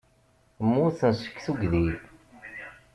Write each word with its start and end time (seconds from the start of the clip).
Mmuten 0.63 1.11
seg 1.21 1.35
tuggdi. 1.43 1.85